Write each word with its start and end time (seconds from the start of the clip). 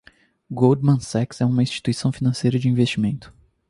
Goldman 0.51 0.99
Sachs 0.99 1.41
é 1.41 1.45
uma 1.45 1.61
instituição 1.61 2.11
financeira 2.11 2.57
de 2.57 2.67
investimento. 2.67 3.31